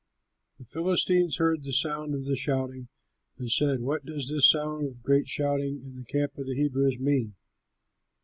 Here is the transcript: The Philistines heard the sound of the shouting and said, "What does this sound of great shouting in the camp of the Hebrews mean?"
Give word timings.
The 0.57 0.65
Philistines 0.65 1.37
heard 1.37 1.61
the 1.61 1.71
sound 1.71 2.15
of 2.15 2.25
the 2.25 2.35
shouting 2.35 2.87
and 3.37 3.51
said, 3.51 3.81
"What 3.81 4.03
does 4.03 4.29
this 4.29 4.49
sound 4.49 4.87
of 4.87 5.03
great 5.03 5.27
shouting 5.27 5.79
in 5.79 5.95
the 5.95 6.03
camp 6.03 6.35
of 6.39 6.47
the 6.47 6.55
Hebrews 6.55 6.97
mean?" 6.97 7.35